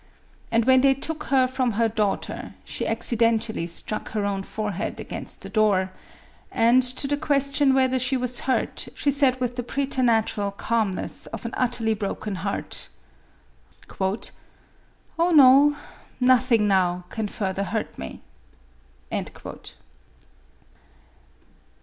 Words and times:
And 0.49 0.65
when 0.65 0.81
they 0.81 0.95
took 0.95 1.25
her 1.25 1.45
from 1.47 1.73
her 1.73 1.87
daughter, 1.87 2.55
she 2.65 2.87
accidentally 2.87 3.67
struck 3.67 4.13
her 4.13 4.25
own 4.25 4.41
forehead 4.41 4.99
against 4.99 5.41
the 5.43 5.47
door, 5.49 5.91
and, 6.51 6.81
to 6.81 7.05
the 7.05 7.17
question 7.17 7.75
whether 7.75 7.99
she 7.99 8.17
was 8.17 8.39
hurt, 8.49 8.89
she 8.95 9.11
said 9.11 9.39
with 9.39 9.57
the 9.57 9.61
preternatural 9.61 10.49
calmness 10.53 11.27
of 11.27 11.45
an 11.45 11.53
utterly 11.55 11.93
broken 11.93 12.37
heart, 12.37 12.89
—"Oh 14.01 14.17
no! 15.29 15.77
nothing 16.19 16.67
now 16.67 17.03
can 17.09 17.27
further 17.27 17.65
hurt 17.65 17.99
me." 17.99 18.23